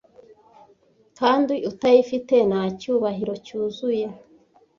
[1.19, 4.07] kandi utayifite nta cyubahiro cyuzuye